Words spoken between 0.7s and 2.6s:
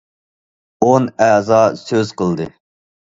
ئون ئەزا سۆز قىلدى.